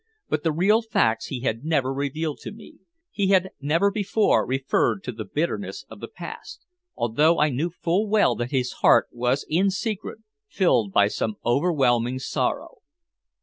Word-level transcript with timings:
But 0.29 0.41
the 0.43 0.51
real 0.51 0.81
facts 0.81 1.27
he 1.27 1.41
had 1.41 1.63
never 1.63 1.93
revealed 1.93 2.39
to 2.39 2.51
me. 2.51 2.79
He 3.11 3.27
had 3.27 3.51
never 3.59 3.91
before 3.91 4.47
referred 4.47 5.03
to 5.03 5.11
the 5.11 5.25
bitterness 5.31 5.85
of 5.91 5.99
the 5.99 6.07
past, 6.07 6.65
although 6.95 7.37
I 7.39 7.49
knew 7.49 7.69
full 7.69 8.09
well 8.09 8.33
that 8.37 8.49
his 8.49 8.71
heart 8.81 9.09
was 9.11 9.45
in 9.47 9.69
secret 9.69 10.23
filled 10.47 10.91
by 10.91 11.07
some 11.07 11.35
overwhelming 11.45 12.17
sorrow. 12.17 12.79